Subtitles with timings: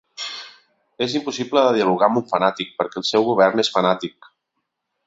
[1.07, 4.33] És impossible de dialogar amb un fanàtic, perquè el seu govern és fanàtic.